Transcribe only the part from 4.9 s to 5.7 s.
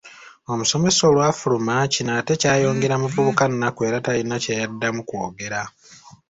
kwogera.